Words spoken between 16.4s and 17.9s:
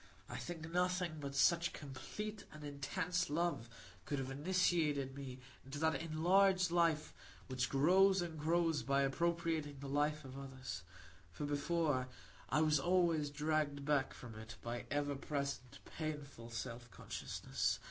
self consciousness.